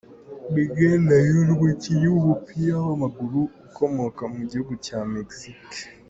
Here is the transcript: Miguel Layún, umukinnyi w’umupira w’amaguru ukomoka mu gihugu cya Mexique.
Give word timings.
Miguel 0.53 0.93
Layún, 1.09 1.47
umukinnyi 1.57 2.07
w’umupira 2.09 2.75
w’amaguru 2.87 3.39
ukomoka 3.67 4.21
mu 4.33 4.41
gihugu 4.49 4.73
cya 4.85 4.99
Mexique. 5.13 5.79